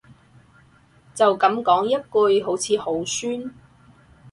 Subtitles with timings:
[1.13, 3.53] 就噉講一句好似好酸